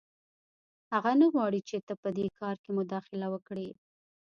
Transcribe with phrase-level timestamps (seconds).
[0.93, 3.69] هغه نه غواړي چې ته په دې کار کې مداخله وکړې